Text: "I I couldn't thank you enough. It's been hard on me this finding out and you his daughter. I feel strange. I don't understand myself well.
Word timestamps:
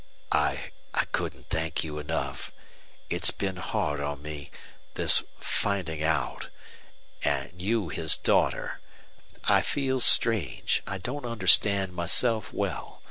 "I 0.31 0.71
I 0.95 1.05
couldn't 1.11 1.49
thank 1.51 1.83
you 1.83 1.99
enough. 1.99 2.51
It's 3.11 3.29
been 3.29 3.57
hard 3.57 3.99
on 3.99 4.23
me 4.23 4.49
this 4.95 5.23
finding 5.39 6.01
out 6.01 6.49
and 7.23 7.61
you 7.61 7.89
his 7.89 8.17
daughter. 8.17 8.79
I 9.43 9.61
feel 9.61 9.99
strange. 9.99 10.81
I 10.87 10.97
don't 10.97 11.27
understand 11.27 11.93
myself 11.93 12.51
well. 12.51 12.99